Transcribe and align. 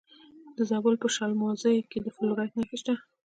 د 0.57 0.57
زابل 0.69 0.95
په 1.03 1.07
شمولزای 1.15 1.77
کې 1.91 1.97
د 2.01 2.07
فلورایټ 2.15 2.51
نښې 2.57 2.77
شته. 2.81 2.93